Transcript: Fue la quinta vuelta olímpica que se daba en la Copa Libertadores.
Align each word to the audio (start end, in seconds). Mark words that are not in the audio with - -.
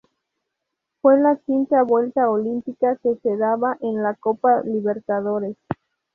Fue 0.99 1.15
la 1.19 1.35
quinta 1.45 1.83
vuelta 1.83 2.27
olímpica 2.27 2.95
que 3.03 3.17
se 3.21 3.37
daba 3.37 3.77
en 3.81 4.01
la 4.01 4.15
Copa 4.15 4.63
Libertadores. 4.63 5.55